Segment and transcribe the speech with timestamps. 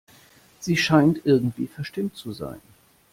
[0.59, 2.59] Sie scheint irgendwie verstimmt zu sein.